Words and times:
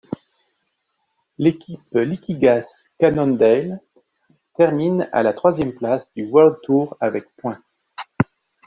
L'équipe 1.37 1.87
Liquigas-Cannondale 1.93 3.81
termine 4.57 5.07
à 5.11 5.21
la 5.21 5.31
troisième 5.31 5.73
place 5.75 6.11
du 6.15 6.23
World 6.25 6.57
Tour 6.63 6.97
avec 6.99 7.25
points. 7.37 7.59